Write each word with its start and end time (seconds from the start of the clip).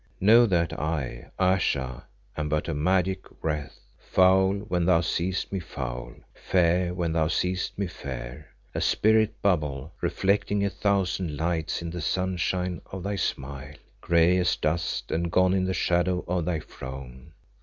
Know 0.19 0.47
that 0.47 0.73
I, 0.79 1.29
Ayesha, 1.37 2.05
am 2.35 2.49
but 2.49 2.67
a 2.67 2.73
magic 2.73 3.19
wraith, 3.43 3.81
foul 3.99 4.53
when 4.67 4.85
thou 4.85 5.01
seest 5.01 5.51
me 5.53 5.59
foul, 5.59 6.15
fair 6.33 6.91
when 6.91 7.13
thou 7.13 7.27
seest 7.27 7.77
me 7.77 7.85
fair; 7.85 8.47
a 8.73 8.81
spirit 8.81 9.39
bubble 9.43 9.93
reflecting 10.01 10.65
a 10.65 10.71
thousand 10.71 11.37
lights 11.37 11.83
in 11.83 11.91
the 11.91 12.01
sunshine 12.01 12.81
of 12.91 13.03
thy 13.03 13.15
smile, 13.15 13.75
grey 14.01 14.37
as 14.39 14.55
dust 14.55 15.11
and 15.11 15.31
gone 15.31 15.53
in 15.53 15.65
the 15.65 15.71
shadow 15.75 16.25
of 16.27 16.45
thy 16.45 16.61
frown. 16.61 17.33